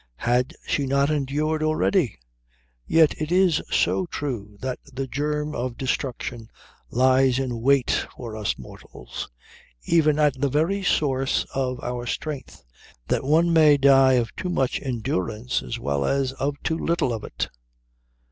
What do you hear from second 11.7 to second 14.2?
our strength, that one may die